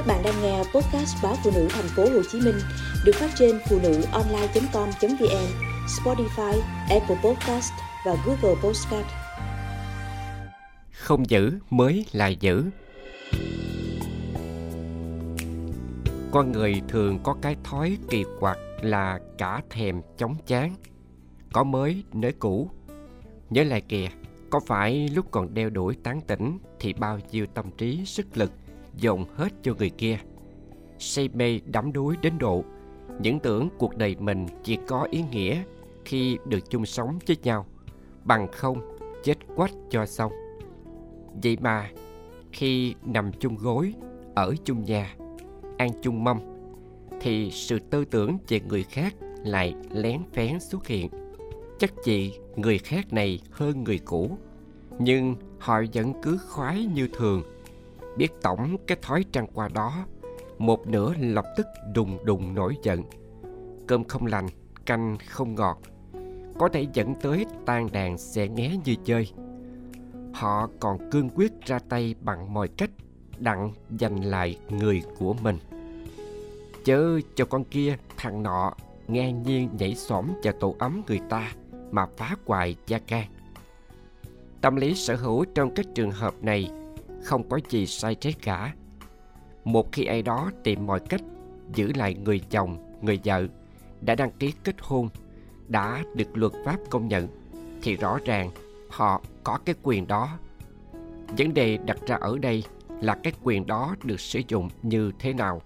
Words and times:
Các 0.00 0.06
bạn 0.06 0.22
đang 0.24 0.42
nghe 0.42 0.58
podcast 0.58 1.16
báo 1.22 1.36
phụ 1.44 1.50
nữ 1.54 1.68
thành 1.70 1.88
phố 1.96 2.02
Hồ 2.02 2.22
Chí 2.32 2.40
Minh 2.40 2.58
được 3.04 3.12
phát 3.14 3.30
trên 3.38 3.58
phụ 3.68 3.78
nữ 3.82 4.02
online.com.vn, 4.12 5.46
Spotify, 5.86 6.60
Apple 6.90 7.16
Podcast 7.24 7.72
và 8.06 8.16
Google 8.26 8.60
Podcast. 8.62 9.06
Không 10.92 11.30
giữ 11.30 11.52
mới 11.70 12.06
là 12.12 12.28
giữ. 12.28 12.64
Con 16.30 16.52
người 16.52 16.82
thường 16.88 17.18
có 17.22 17.36
cái 17.42 17.56
thói 17.64 17.96
kỳ 18.10 18.24
quặc 18.40 18.58
là 18.82 19.18
cả 19.38 19.62
thèm 19.70 20.02
chóng 20.18 20.36
chán. 20.46 20.74
Có 21.52 21.64
mới 21.64 22.04
nới 22.12 22.32
cũ. 22.32 22.70
Nhớ 23.50 23.64
lại 23.64 23.80
kìa, 23.80 24.08
có 24.50 24.60
phải 24.66 25.08
lúc 25.08 25.26
còn 25.30 25.54
đeo 25.54 25.70
đuổi 25.70 25.96
tán 26.02 26.20
tỉnh 26.20 26.58
thì 26.78 26.92
bao 26.92 27.18
nhiêu 27.30 27.46
tâm 27.54 27.70
trí, 27.78 28.04
sức 28.04 28.26
lực 28.34 28.50
dồn 29.00 29.24
hết 29.34 29.48
cho 29.62 29.74
người 29.78 29.90
kia. 29.90 30.18
Say 30.98 31.28
mê 31.28 31.60
đắm 31.66 31.92
đuối 31.92 32.16
đến 32.22 32.38
độ, 32.38 32.64
những 33.20 33.40
tưởng 33.40 33.68
cuộc 33.78 33.96
đời 33.96 34.16
mình 34.20 34.46
chỉ 34.64 34.78
có 34.86 35.08
ý 35.10 35.24
nghĩa 35.30 35.62
khi 36.04 36.38
được 36.46 36.70
chung 36.70 36.86
sống 36.86 37.18
với 37.26 37.36
nhau, 37.42 37.66
bằng 38.24 38.48
không 38.52 38.96
chết 39.24 39.38
quách 39.56 39.72
cho 39.90 40.06
xong. 40.06 40.32
Vậy 41.42 41.56
mà, 41.60 41.90
khi 42.52 42.94
nằm 43.04 43.32
chung 43.32 43.56
gối, 43.56 43.94
ở 44.34 44.54
chung 44.64 44.84
nhà, 44.84 45.16
ăn 45.78 45.90
chung 46.02 46.24
mâm, 46.24 46.38
thì 47.20 47.50
sự 47.50 47.78
tư 47.78 48.04
tưởng 48.04 48.38
về 48.48 48.60
người 48.68 48.82
khác 48.82 49.14
lại 49.44 49.74
lén 49.90 50.20
phén 50.32 50.60
xuất 50.60 50.86
hiện. 50.86 51.08
Chắc 51.78 51.92
chị 52.04 52.38
người 52.56 52.78
khác 52.78 53.12
này 53.12 53.40
hơn 53.50 53.84
người 53.84 53.98
cũ, 53.98 54.38
nhưng 54.98 55.36
họ 55.58 55.82
vẫn 55.94 56.12
cứ 56.22 56.38
khoái 56.48 56.84
như 56.84 57.08
thường 57.12 57.42
biết 58.16 58.32
tổng 58.42 58.76
cái 58.86 58.98
thói 59.02 59.24
trăng 59.32 59.46
qua 59.54 59.68
đó. 59.74 60.06
Một 60.58 60.86
nửa 60.86 61.14
lập 61.18 61.44
tức 61.56 61.66
đùng 61.94 62.24
đùng 62.24 62.54
nổi 62.54 62.76
giận. 62.82 63.02
Cơm 63.86 64.04
không 64.04 64.26
lành, 64.26 64.46
canh 64.86 65.16
không 65.28 65.54
ngọt. 65.54 65.80
Có 66.58 66.68
thể 66.68 66.86
dẫn 66.92 67.14
tới 67.14 67.46
tan 67.66 67.88
đàn 67.92 68.18
sẽ 68.18 68.48
nghé 68.48 68.76
như 68.84 68.94
chơi. 69.04 69.32
Họ 70.32 70.68
còn 70.80 71.10
cương 71.10 71.30
quyết 71.30 71.52
ra 71.66 71.78
tay 71.88 72.14
bằng 72.20 72.54
mọi 72.54 72.68
cách, 72.68 72.90
đặng 73.38 73.72
giành 74.00 74.24
lại 74.24 74.58
người 74.68 75.02
của 75.18 75.34
mình. 75.42 75.58
Chớ 76.84 77.20
cho 77.34 77.44
con 77.44 77.64
kia, 77.64 77.96
thằng 78.16 78.42
nọ 78.42 78.74
ngang 79.08 79.42
nhiên 79.42 79.68
nhảy 79.78 79.94
xổm 79.94 80.26
vào 80.42 80.54
tổ 80.60 80.76
ấm 80.78 81.02
người 81.06 81.20
ta 81.28 81.52
mà 81.90 82.06
phá 82.16 82.36
hoại 82.46 82.76
gia 82.86 82.98
can. 82.98 83.26
Tâm 84.60 84.76
lý 84.76 84.94
sở 84.94 85.16
hữu 85.16 85.44
trong 85.44 85.74
các 85.74 85.86
trường 85.94 86.10
hợp 86.10 86.34
này 86.42 86.70
không 87.22 87.48
có 87.48 87.60
gì 87.68 87.86
sai 87.86 88.14
trái 88.14 88.34
cả. 88.42 88.74
Một 89.64 89.92
khi 89.92 90.04
ai 90.04 90.22
đó 90.22 90.50
tìm 90.64 90.86
mọi 90.86 91.00
cách 91.00 91.20
giữ 91.74 91.92
lại 91.96 92.14
người 92.14 92.40
chồng, 92.50 92.98
người 93.02 93.20
vợ 93.24 93.46
đã 94.00 94.14
đăng 94.14 94.30
ký 94.30 94.52
kết 94.64 94.74
hôn, 94.80 95.08
đã 95.68 96.02
được 96.14 96.36
luật 96.36 96.52
pháp 96.64 96.76
công 96.90 97.08
nhận, 97.08 97.28
thì 97.82 97.96
rõ 97.96 98.18
ràng 98.24 98.50
họ 98.88 99.22
có 99.44 99.58
cái 99.64 99.74
quyền 99.82 100.06
đó. 100.06 100.38
Vấn 101.38 101.54
đề 101.54 101.76
đặt 101.76 101.98
ra 102.06 102.16
ở 102.16 102.38
đây 102.38 102.64
là 103.00 103.18
cái 103.22 103.32
quyền 103.42 103.66
đó 103.66 103.96
được 104.02 104.20
sử 104.20 104.40
dụng 104.48 104.68
như 104.82 105.12
thế 105.18 105.32
nào, 105.32 105.62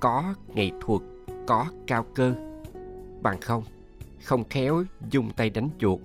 có 0.00 0.34
nghệ 0.54 0.70
thuật, 0.80 1.02
có 1.46 1.66
cao 1.86 2.06
cơ. 2.14 2.34
Bằng 3.22 3.40
không 3.40 3.62
không 4.22 4.44
khéo 4.44 4.84
dùng 5.10 5.30
tay 5.36 5.50
đánh 5.50 5.68
chuột. 5.78 6.00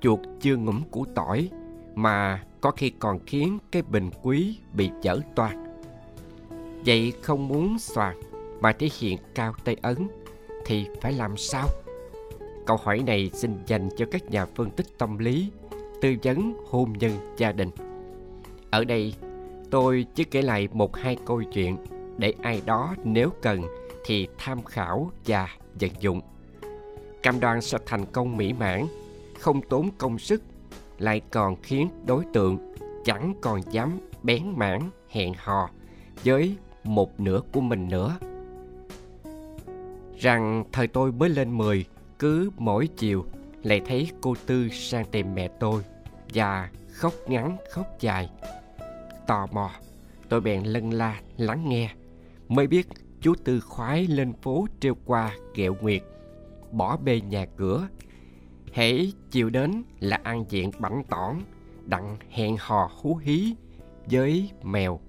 Chuột 0.00 0.20
chưa 0.40 0.56
ngủm 0.56 0.82
củ 0.90 1.04
tỏi 1.14 1.50
mà 1.94 2.44
có 2.60 2.70
khi 2.70 2.90
còn 2.90 3.18
khiến 3.26 3.58
cái 3.70 3.82
bình 3.82 4.10
quý 4.22 4.58
bị 4.72 4.90
dở 5.02 5.20
toan. 5.34 5.64
Vậy 6.86 7.12
không 7.22 7.48
muốn 7.48 7.78
soạn 7.78 8.16
mà 8.60 8.72
thể 8.72 8.88
hiện 8.98 9.18
cao 9.34 9.52
tay 9.64 9.76
ấn 9.82 10.08
thì 10.64 10.86
phải 11.00 11.12
làm 11.12 11.36
sao? 11.36 11.68
Câu 12.66 12.76
hỏi 12.76 13.02
này 13.06 13.30
xin 13.34 13.58
dành 13.66 13.88
cho 13.96 14.06
các 14.10 14.30
nhà 14.30 14.46
phân 14.46 14.70
tích 14.70 14.86
tâm 14.98 15.18
lý, 15.18 15.50
tư 16.00 16.14
vấn 16.22 16.54
hôn 16.70 16.92
nhân 16.92 17.12
gia 17.36 17.52
đình. 17.52 17.70
Ở 18.70 18.84
đây, 18.84 19.14
tôi 19.70 20.06
chỉ 20.14 20.24
kể 20.24 20.42
lại 20.42 20.68
một 20.72 20.96
hai 20.96 21.16
câu 21.26 21.42
chuyện 21.42 21.76
để 22.18 22.34
ai 22.42 22.62
đó 22.66 22.94
nếu 23.04 23.30
cần 23.42 23.62
thì 24.04 24.28
tham 24.38 24.64
khảo 24.64 25.10
và 25.26 25.48
vận 25.80 25.90
dụng. 26.00 26.20
Cam 27.22 27.40
đoan 27.40 27.60
sẽ 27.60 27.78
thành 27.86 28.04
công 28.06 28.36
mỹ 28.36 28.52
mãn, 28.52 28.86
không 29.40 29.62
tốn 29.62 29.88
công 29.98 30.18
sức 30.18 30.42
lại 30.98 31.20
còn 31.30 31.56
khiến 31.62 31.88
đối 32.06 32.24
tượng 32.32 32.74
chẳng 33.04 33.34
còn 33.42 33.60
dám 33.70 34.00
bén 34.22 34.42
mảng 34.56 34.90
hẹn 35.08 35.34
hò 35.36 35.70
với 36.24 36.56
một 36.84 37.20
nửa 37.20 37.40
của 37.52 37.60
mình 37.60 37.88
nữa 37.88 38.18
rằng 40.18 40.64
thời 40.72 40.86
tôi 40.86 41.12
mới 41.12 41.28
lên 41.28 41.58
10 41.58 41.84
cứ 42.18 42.50
mỗi 42.56 42.88
chiều 42.96 43.24
lại 43.62 43.80
thấy 43.86 44.10
cô 44.20 44.34
Tư 44.46 44.68
sang 44.68 45.04
tìm 45.10 45.34
mẹ 45.34 45.48
tôi 45.48 45.82
và 46.34 46.70
khóc 46.92 47.12
ngắn 47.26 47.56
khóc 47.70 47.86
dài. 48.00 48.30
Tò 49.26 49.46
mò, 49.52 49.70
tôi 50.28 50.40
bèn 50.40 50.62
lân 50.64 50.90
la 50.90 51.20
lắng 51.36 51.68
nghe, 51.68 51.90
mới 52.48 52.66
biết 52.66 52.88
chú 53.20 53.34
Tư 53.44 53.60
khoái 53.60 54.06
lên 54.06 54.32
phố 54.32 54.66
treo 54.80 54.94
qua 55.04 55.32
ghẹo 55.54 55.76
nguyệt, 55.80 56.02
bỏ 56.72 56.96
bê 56.96 57.20
nhà 57.20 57.46
cửa 57.56 57.88
hễ 58.76 59.06
chiều 59.30 59.50
đến 59.50 59.82
là 60.00 60.20
ăn 60.22 60.44
diện 60.48 60.70
bảnh 60.78 61.02
tỏn 61.08 61.36
đặng 61.84 62.16
hẹn 62.30 62.56
hò 62.58 62.90
hú 63.00 63.16
hí 63.22 63.54
với 64.10 64.50
mèo. 64.62 65.00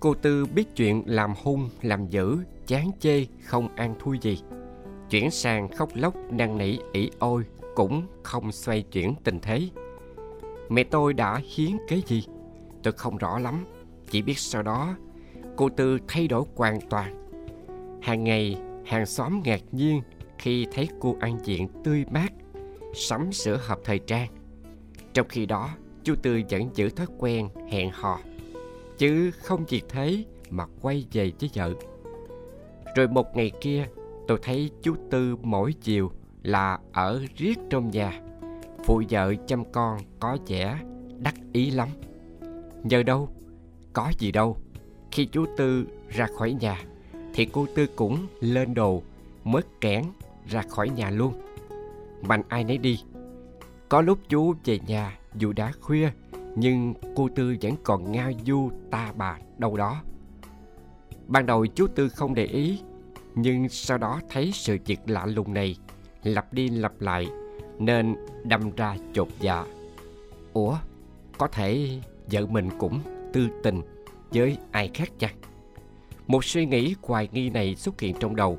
Cô 0.00 0.14
tư 0.14 0.46
biết 0.46 0.76
chuyện 0.76 1.02
làm 1.06 1.34
hung, 1.42 1.68
làm 1.82 2.06
dữ, 2.06 2.38
chán 2.66 2.90
chê, 3.00 3.26
không 3.44 3.68
ăn 3.76 3.94
thui 3.98 4.18
gì. 4.20 4.42
Chuyển 5.10 5.30
sang 5.30 5.68
khóc 5.68 5.88
lóc, 5.94 6.14
năn 6.30 6.58
nỉ 6.58 6.78
ỉ 6.92 7.10
ôi, 7.18 7.44
cũng 7.74 8.06
không 8.22 8.52
xoay 8.52 8.82
chuyển 8.82 9.14
tình 9.24 9.38
thế. 9.42 9.68
Mẹ 10.68 10.84
tôi 10.84 11.14
đã 11.14 11.40
hiến 11.54 11.76
cái 11.88 12.02
gì? 12.06 12.26
Tôi 12.82 12.92
không 12.92 13.18
rõ 13.18 13.38
lắm. 13.38 13.64
Chỉ 14.10 14.22
biết 14.22 14.38
sau 14.38 14.62
đó, 14.62 14.96
cô 15.56 15.68
tư 15.68 15.98
thay 16.08 16.28
đổi 16.28 16.44
hoàn 16.56 16.80
toàn. 16.90 17.28
Hàng 18.02 18.24
ngày, 18.24 18.56
hàng 18.86 19.06
xóm 19.06 19.40
ngạc 19.44 19.62
nhiên 19.72 20.02
khi 20.38 20.66
thấy 20.72 20.88
cô 21.00 21.16
ăn 21.20 21.38
diện 21.44 21.68
tươi 21.84 22.04
mát 22.10 22.32
sắm 22.94 23.32
sửa 23.32 23.56
hợp 23.56 23.78
thời 23.84 23.98
trang. 23.98 24.28
Trong 25.14 25.28
khi 25.28 25.46
đó, 25.46 25.70
chú 26.04 26.14
tư 26.22 26.40
vẫn 26.50 26.70
giữ 26.74 26.88
thói 26.90 27.06
quen 27.18 27.48
hẹn 27.70 27.90
hò, 27.90 28.20
chứ 28.98 29.30
không 29.30 29.64
vì 29.68 29.82
thế 29.88 30.24
mà 30.50 30.66
quay 30.80 31.06
về 31.12 31.32
với 31.40 31.50
vợ. 31.54 31.74
Rồi 32.96 33.08
một 33.08 33.36
ngày 33.36 33.52
kia, 33.60 33.86
tôi 34.28 34.38
thấy 34.42 34.70
chú 34.82 34.94
tư 35.10 35.36
mỗi 35.42 35.72
chiều 35.72 36.10
là 36.42 36.78
ở 36.92 37.22
riết 37.36 37.58
trong 37.70 37.90
nhà. 37.90 38.20
Phụ 38.84 39.02
vợ 39.10 39.34
chăm 39.46 39.72
con 39.72 39.98
có 40.20 40.38
vẻ 40.46 40.78
đắc 41.18 41.34
ý 41.52 41.70
lắm. 41.70 41.88
Nhờ 42.82 43.02
đâu? 43.02 43.28
Có 43.92 44.12
gì 44.18 44.32
đâu. 44.32 44.56
Khi 45.10 45.24
chú 45.24 45.44
tư 45.56 45.86
ra 46.08 46.26
khỏi 46.36 46.52
nhà, 46.52 46.82
thì 47.34 47.46
cô 47.52 47.66
tư 47.74 47.86
cũng 47.96 48.26
lên 48.40 48.74
đồ 48.74 49.02
mất 49.44 49.80
kẽn 49.80 50.04
ra 50.48 50.62
khỏi 50.62 50.88
nhà 50.88 51.10
luôn 51.10 51.34
mạnh 52.22 52.42
ai 52.48 52.64
nấy 52.64 52.78
đi. 52.78 53.02
Có 53.88 54.00
lúc 54.00 54.18
chú 54.28 54.54
về 54.64 54.78
nhà 54.86 55.18
dù 55.34 55.52
đã 55.52 55.72
khuya, 55.80 56.10
nhưng 56.56 56.94
cô 57.16 57.28
tư 57.34 57.56
vẫn 57.62 57.74
còn 57.84 58.12
ngao 58.12 58.30
du 58.46 58.70
ta 58.90 59.12
bà 59.16 59.38
đâu 59.58 59.76
đó. 59.76 60.02
Ban 61.26 61.46
đầu 61.46 61.66
chú 61.66 61.86
tư 61.86 62.08
không 62.08 62.34
để 62.34 62.44
ý, 62.44 62.80
nhưng 63.34 63.68
sau 63.68 63.98
đó 63.98 64.20
thấy 64.30 64.50
sự 64.54 64.78
việc 64.86 65.00
lạ 65.06 65.26
lùng 65.26 65.54
này 65.54 65.76
lặp 66.22 66.52
đi 66.52 66.68
lặp 66.68 67.00
lại 67.00 67.28
nên 67.78 68.16
đâm 68.44 68.70
ra 68.76 68.96
chột 69.12 69.28
dạ. 69.40 69.64
Ủa, 70.52 70.76
có 71.38 71.46
thể 71.46 71.98
vợ 72.30 72.46
mình 72.46 72.68
cũng 72.78 73.00
tư 73.32 73.48
tình 73.62 73.80
với 74.30 74.56
ai 74.70 74.90
khác 74.94 75.08
chăng? 75.18 75.34
Một 76.26 76.44
suy 76.44 76.66
nghĩ 76.66 76.94
hoài 77.02 77.28
nghi 77.32 77.50
này 77.50 77.74
xuất 77.74 78.00
hiện 78.00 78.16
trong 78.20 78.36
đầu. 78.36 78.58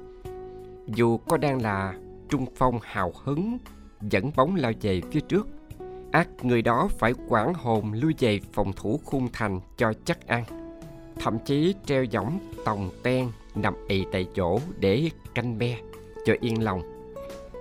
Dù 0.87 1.17
có 1.17 1.37
đang 1.37 1.61
là 1.61 1.93
trung 2.33 2.45
phong 2.55 2.79
hào 2.83 3.13
hứng, 3.23 3.57
dẫn 4.01 4.31
bóng 4.35 4.55
lao 4.55 4.71
về 4.81 5.01
phía 5.11 5.19
trước. 5.19 5.47
Ác 6.11 6.27
người 6.45 6.61
đó 6.61 6.89
phải 6.97 7.13
quản 7.27 7.53
hồn 7.53 7.93
lui 7.93 8.13
về 8.19 8.39
phòng 8.53 8.73
thủ 8.75 8.99
khung 9.05 9.27
thành 9.33 9.59
cho 9.77 9.93
chắc 10.05 10.27
ăn. 10.27 10.43
Thậm 11.19 11.37
chí 11.45 11.73
treo 11.85 12.05
võng 12.13 12.39
tòng 12.65 12.89
ten 13.03 13.27
nằm 13.55 13.73
ì 13.87 14.05
tại 14.11 14.27
chỗ 14.35 14.59
để 14.79 15.09
canh 15.35 15.57
me, 15.57 15.79
cho 16.25 16.33
yên 16.39 16.63
lòng. 16.63 16.81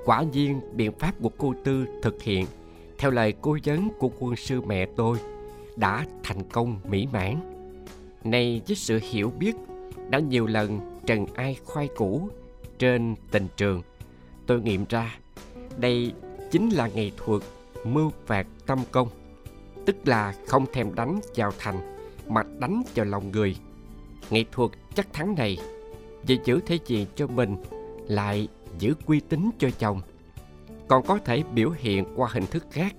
Quả 0.05 0.23
nhiên, 0.23 0.61
biện 0.73 0.93
pháp 0.93 1.15
của 1.23 1.31
cô 1.39 1.55
tư 1.65 1.87
thực 2.03 2.23
hiện. 2.23 2.47
Theo 2.99 3.11
lời 3.11 3.35
cố 3.41 3.59
vấn 3.65 3.91
của 3.99 4.11
quân 4.19 4.37
sư 4.37 4.61
mẹ 4.61 4.87
tôi, 4.97 5.19
đã 5.77 6.07
thành 6.23 6.43
công 6.53 6.81
mỹ 6.85 7.07
mãn. 7.13 7.37
Nay 8.25 8.63
với 8.67 8.77
sự 8.77 9.01
hiểu 9.11 9.33
biết, 9.39 9.57
đã 10.11 10.19
nhiều 10.19 10.47
lần 10.47 10.81
trần 11.07 11.27
ai 11.35 11.57
khoai 11.65 11.89
cũ 11.97 12.29
trên 12.79 13.15
tình 13.31 13.47
trường 13.57 13.83
tôi 14.47 14.61
nghiệm 14.61 14.85
ra, 14.89 15.19
đây 15.77 16.13
chính 16.51 16.71
là 16.71 16.87
nghệ 16.87 17.11
thuật 17.17 17.43
mưu 17.85 18.13
phạt 18.27 18.47
tâm 18.67 18.79
công, 18.91 19.09
tức 19.87 19.97
là 20.05 20.35
không 20.47 20.67
thèm 20.73 20.95
đánh 20.95 21.21
vào 21.35 21.53
thành 21.59 21.97
mà 22.29 22.43
đánh 22.59 22.83
vào 22.95 23.07
lòng 23.07 23.31
người. 23.33 23.57
Nghệ 24.31 24.45
thuật 24.53 24.71
chắc 24.95 25.13
thắng 25.13 25.35
này, 25.35 25.59
vì 26.27 26.39
giữ 26.45 26.61
thể 26.67 26.79
diện 26.87 27.07
cho 27.17 27.27
mình 27.27 27.57
lại 28.09 28.49
giữ 28.79 28.95
uy 29.07 29.21
tín 29.21 29.51
cho 29.59 29.71
chồng. 29.79 30.01
Còn 30.89 31.07
có 31.07 31.19
thể 31.25 31.43
biểu 31.55 31.71
hiện 31.71 32.05
qua 32.17 32.29
hình 32.33 32.47
thức 32.47 32.67
khác, 32.71 32.95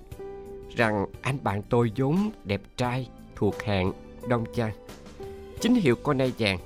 rằng 0.76 1.06
anh 1.22 1.38
bạn 1.42 1.62
tôi 1.62 1.92
vốn 1.96 2.30
đẹp 2.44 2.62
trai, 2.76 3.08
thuộc 3.36 3.62
hạng 3.62 3.92
đông 4.28 4.44
trang. 4.54 4.72
Chính 5.60 5.74
hiệu 5.74 5.96
con 5.96 6.18
nay 6.18 6.32
vàng. 6.38 6.58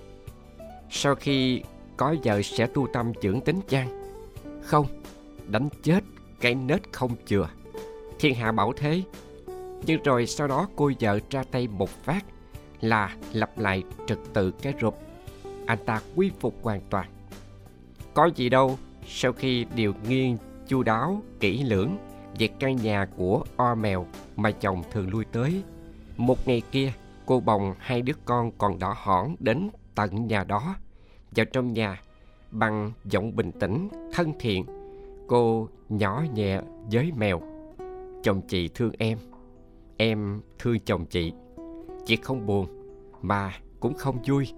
Sau 0.91 1.15
khi 1.15 1.63
có 1.97 2.15
vợ 2.25 2.43
sẽ 2.43 2.67
tu 2.67 2.89
tâm 2.93 3.13
dưỡng 3.23 3.41
tính 3.41 3.61
chăng 3.69 4.08
không? 4.69 4.87
Đánh 5.47 5.69
chết 5.82 6.05
cái 6.41 6.55
nết 6.55 6.93
không 6.93 7.11
chừa. 7.26 7.49
Thiên 8.19 8.35
hạ 8.35 8.53
bảo 8.53 8.73
thế. 8.76 9.03
Nhưng 9.87 10.03
rồi 10.03 10.26
sau 10.26 10.49
đó 10.49 10.69
cô 10.76 10.91
vợ 11.00 11.19
ra 11.31 11.44
tay 11.50 11.69
một 11.69 11.91
phát 11.91 12.25
là 12.81 13.17
lặp 13.32 13.59
lại 13.59 13.82
trật 14.06 14.19
tự 14.35 14.50
cái 14.50 14.75
rụp. 14.81 14.99
Anh 15.67 15.79
ta 15.87 16.00
quy 16.17 16.31
phục 16.41 16.55
hoàn 16.62 16.81
toàn. 16.91 17.11
Có 18.15 18.31
gì 18.35 18.49
đâu, 18.49 18.79
sau 19.06 19.32
khi 19.32 19.67
điều 19.75 19.94
nghiên 20.09 20.37
chu 20.69 20.82
đáo 20.82 21.23
kỹ 21.41 21.62
lưỡng 21.62 21.97
về 22.38 22.49
căn 22.59 22.76
nhà 22.76 23.06
của 23.17 23.44
o 23.56 23.75
mèo 23.75 24.06
mà 24.37 24.50
chồng 24.50 24.82
thường 24.91 25.11
lui 25.11 25.25
tới, 25.25 25.62
một 26.17 26.49
ngày 26.49 26.62
kia 26.73 26.93
cô 27.26 27.41
bồng 27.41 27.75
hai 27.79 28.03
đứa 28.03 28.12
con 28.25 28.50
còn 28.59 28.79
đỏ 28.79 28.94
hỏn 28.99 29.37
đến 29.38 29.69
tận 29.94 30.26
nhà 30.26 30.44
đó, 30.44 30.76
vào 31.31 31.47
trong 31.47 31.73
nhà 31.73 32.00
bằng 32.50 32.93
giọng 33.05 33.37
bình 33.37 33.53
tĩnh, 33.53 33.89
thân 34.12 34.33
thiện. 34.39 34.65
Cô 35.27 35.69
nhỏ 35.89 36.25
nhẹ 36.35 36.61
với 36.93 37.12
mèo. 37.17 37.41
Chồng 38.23 38.41
chị 38.49 38.69
thương 38.69 38.93
em. 38.99 39.19
Em 39.97 40.41
thương 40.59 40.81
chồng 40.85 41.06
chị. 41.06 41.33
Chị 42.06 42.17
không 42.17 42.47
buồn, 42.47 42.67
mà 43.23 43.53
cũng 43.81 43.95
không 43.95 44.19
vui. 44.27 44.53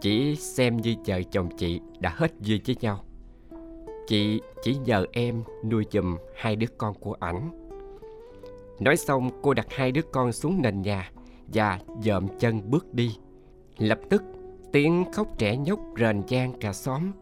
Chỉ 0.00 0.36
xem 0.36 0.76
như 0.76 0.94
vợ 1.06 1.22
chồng 1.30 1.48
chị 1.56 1.80
đã 2.00 2.12
hết 2.16 2.32
duyên 2.40 2.60
với 2.66 2.76
nhau. 2.80 3.04
Chị 4.06 4.40
chỉ 4.62 4.76
nhờ 4.84 5.06
em 5.12 5.42
nuôi 5.70 5.84
giùm 5.90 6.16
hai 6.36 6.56
đứa 6.56 6.66
con 6.78 6.94
của 6.94 7.16
ảnh. 7.20 7.50
Nói 8.80 8.96
xong, 8.96 9.30
cô 9.42 9.54
đặt 9.54 9.66
hai 9.70 9.92
đứa 9.92 10.02
con 10.12 10.32
xuống 10.32 10.62
nền 10.62 10.82
nhà 10.82 11.10
và 11.46 11.80
dợm 12.02 12.26
chân 12.38 12.70
bước 12.70 12.94
đi. 12.94 13.16
Lập 13.78 13.98
tức 14.10 14.22
tiếng 14.72 15.04
khóc 15.12 15.28
trẻ 15.38 15.56
nhóc 15.56 15.80
rền 15.98 16.22
gian 16.28 16.52
cả 16.60 16.72
xóm. 16.72 17.12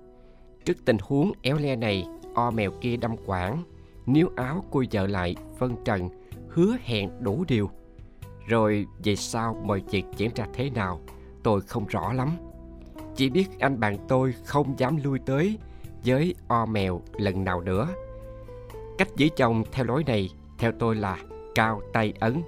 Trước 0.65 0.85
tình 0.85 0.97
huống 1.03 1.33
éo 1.43 1.57
le 1.57 1.77
này, 1.77 2.07
o 2.35 2.51
mèo 2.51 2.71
kia 2.81 2.97
đâm 2.97 3.17
quảng, 3.27 3.63
níu 4.07 4.29
áo 4.37 4.65
cô 4.71 4.85
vợ 4.93 5.07
lại, 5.07 5.37
phân 5.59 5.77
trần, 5.85 6.09
hứa 6.49 6.77
hẹn 6.85 7.11
đủ 7.21 7.45
điều. 7.49 7.71
Rồi 8.47 8.87
về 9.05 9.17
sau 9.17 9.61
mọi 9.65 9.83
việc 9.91 10.05
diễn 10.17 10.31
ra 10.35 10.47
thế 10.55 10.71
nào, 10.71 11.01
tôi 11.43 11.61
không 11.61 11.87
rõ 11.87 12.13
lắm. 12.13 12.37
Chỉ 13.17 13.31
biết 13.31 13.59
anh 13.59 13.81
bạn 13.81 13.97
tôi 14.09 14.35
không 14.45 14.79
dám 14.79 14.97
lui 15.05 15.19
tới 15.19 15.59
với 16.05 16.35
o 16.49 16.67
mèo 16.67 17.01
lần 17.19 17.45
nào 17.45 17.61
nữa. 17.61 17.89
Cách 18.99 19.09
giữ 19.17 19.29
chồng 19.37 19.63
theo 19.73 19.85
lối 19.85 20.05
này, 20.05 20.31
theo 20.59 20.73
tôi 20.79 20.97
là 20.97 21.19
cao 21.55 21.81
tay 21.93 22.13
ấn 22.21 22.43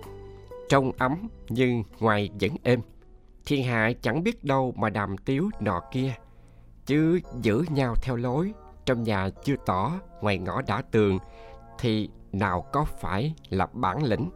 trông 0.69 0.93
ấm 0.99 1.29
nhưng 1.49 1.83
ngoài 2.01 2.31
vẫn 2.41 2.51
êm 2.63 2.81
thiên 3.49 3.65
hạ 3.65 3.93
chẳng 4.03 4.23
biết 4.23 4.45
đâu 4.45 4.75
mà 4.77 4.91
đàm 4.91 5.19
tiếu 5.19 5.51
nọ 5.61 5.83
kia, 5.93 6.15
chứ 6.87 7.21
giữ 7.43 7.65
nhau 7.71 7.95
theo 8.03 8.17
lối, 8.17 8.53
trong 8.85 9.03
nhà 9.03 9.29
chưa 9.45 9.55
tỏ, 9.67 9.93
ngoài 10.21 10.39
ngõ 10.39 10.63
đã 10.63 10.83
tường, 10.91 11.19
thì 11.79 12.09
nào 12.33 12.65
có 12.73 12.85
phải 12.85 13.35
là 13.49 13.67
bản 13.73 14.05
lĩnh? 14.05 14.31